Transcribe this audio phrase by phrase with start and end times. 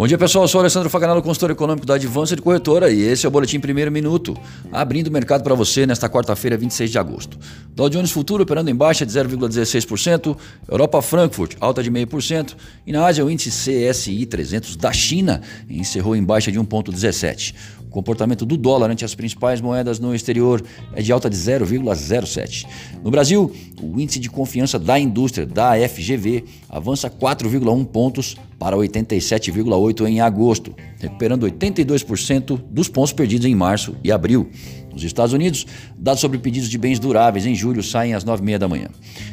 [0.00, 3.26] Bom dia pessoal, eu sou Alessandro Faganello, consultor econômico da Advança de Corretora e esse
[3.26, 4.34] é o Boletim Primeiro Minuto,
[4.72, 7.38] abrindo o mercado para você nesta quarta-feira, 26 de agosto.
[7.76, 10.34] Dow Jones Futuro operando em baixa de 0,16%,
[10.66, 16.16] Europa Frankfurt alta de 0,5% e na Ásia o índice CSI 300 da China encerrou
[16.16, 17.52] em baixa de 1,17%.
[17.90, 20.62] O comportamento do dólar ante as principais moedas no exterior
[20.94, 22.64] é de alta de 0,07.
[23.02, 23.52] No Brasil,
[23.82, 30.72] o índice de confiança da indústria da FGV avança 4,1 pontos para 87,8 em agosto,
[31.00, 34.50] recuperando 82% dos pontos perdidos em março e abril.
[34.92, 38.68] Nos Estados Unidos, dados sobre pedidos de bens duráveis em julho saem às 9h30 da
[38.68, 38.88] manhã.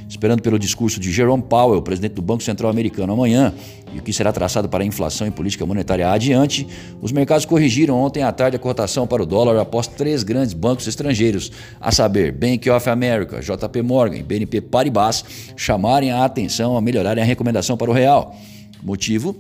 [0.08, 3.54] Esperando pelo discurso de Jerome Powell, presidente do Banco Central americano, amanhã,
[3.94, 6.68] e o que será traçado para a inflação e política monetária adiante,
[7.02, 10.88] os mercados corrigiram ontem à tarde a cotação para o dólar após três grandes bancos
[10.88, 16.82] estrangeiros, a saber, Bank of America, JP Morgan e BNP Paribas, chamarem a atenção a
[16.82, 18.36] melhorarem a recomendação para o real.
[18.84, 19.36] Motivo?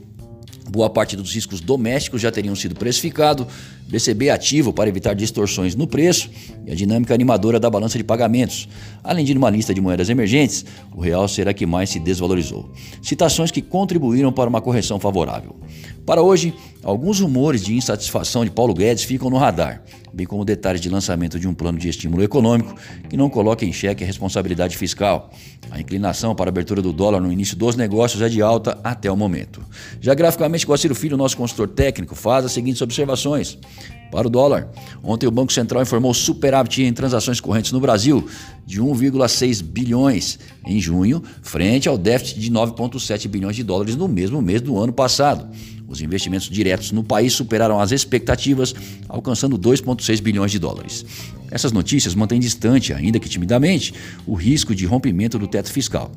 [0.69, 3.47] Boa parte dos riscos domésticos já teriam sido precificados,
[3.87, 6.29] BCB ativo para evitar distorções no preço
[6.65, 8.67] e a dinâmica animadora da balança de pagamentos.
[9.03, 12.69] Além de uma lista de moedas emergentes, o real será que mais se desvalorizou.
[13.01, 15.55] Citações que contribuíram para uma correção favorável.
[16.05, 20.79] Para hoje, alguns rumores de insatisfação de Paulo Guedes ficam no radar, bem como detalhes
[20.79, 22.75] de lançamento de um plano de estímulo econômico
[23.09, 25.29] que não coloca em xeque a responsabilidade fiscal.
[25.69, 29.11] A inclinação para a abertura do dólar no início dos negócios é de alta até
[29.11, 29.61] o momento.
[29.99, 33.57] Já graficamente, Guaciro Filho, nosso consultor técnico, faz as seguintes observações.
[34.11, 34.69] Para o dólar,
[35.03, 38.27] ontem o Banco Central informou superávit em transações correntes no Brasil
[38.65, 44.41] de 1,6 bilhões em junho, frente ao déficit de 9,7 bilhões de dólares no mesmo
[44.41, 45.47] mês do ano passado.
[45.87, 48.73] Os investimentos diretos no país superaram as expectativas,
[49.07, 51.05] alcançando 2,6 bilhões de dólares.
[51.49, 53.93] Essas notícias mantêm distante, ainda que timidamente,
[54.25, 56.11] o risco de rompimento do teto fiscal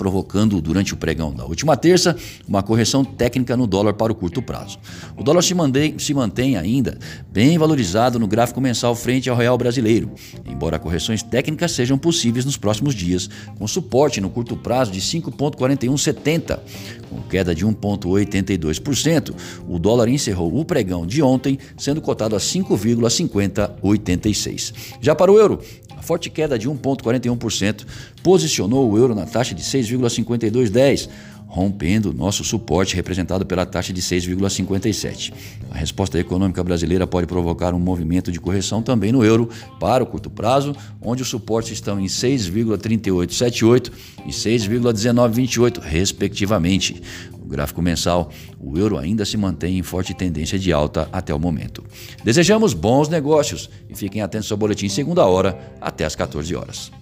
[0.00, 2.16] provocando durante o pregão da última terça
[2.48, 4.78] uma correção técnica no dólar para o curto prazo.
[5.14, 6.96] O dólar se, mantém, se mantém ainda
[7.30, 10.10] bem valorizado no gráfico mensal frente ao real brasileiro,
[10.46, 13.28] embora correções técnicas sejam possíveis nos próximos dias,
[13.58, 16.58] com suporte no curto prazo de 5,4170.
[17.10, 19.34] Com queda de 1,82%,
[19.68, 24.72] o dólar encerrou o pregão de ontem sendo cotado a 5,5086.
[24.98, 25.60] Já para o euro,
[26.00, 27.84] a forte queda de 1,41%
[28.22, 31.10] posicionou o euro na taxa de 6,5210,
[31.46, 35.30] rompendo nosso suporte representado pela taxa de 6,57.
[35.70, 40.06] A resposta econômica brasileira pode provocar um movimento de correção também no euro para o
[40.06, 43.92] curto prazo, onde os suportes estão em 6,3878
[44.24, 47.02] e 6,1928, respectivamente
[47.50, 51.84] gráfico mensal, o euro ainda se mantém em forte tendência de alta até o momento.
[52.24, 56.99] Desejamos bons negócios e fiquem atentos ao boletim segunda hora até às 14 horas.